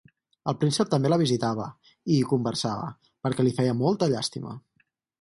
El 0.51 0.55
príncep 0.63 0.89
també 0.93 1.11
la 1.13 1.19
visitava, 1.23 1.69
i 2.09 2.17
hi 2.17 2.25
conversava, 2.33 2.91
perquè 3.27 3.49
li 3.49 3.57
feia 3.63 3.81
molta 3.87 4.13
llàstima. 4.17 4.61